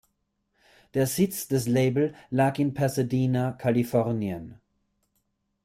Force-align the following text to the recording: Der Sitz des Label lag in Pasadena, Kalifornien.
Der 0.95 1.05
Sitz 1.05 1.47
des 1.47 1.67
Label 1.67 2.15
lag 2.31 2.57
in 2.57 2.73
Pasadena, 2.73 3.51
Kalifornien. 3.51 4.59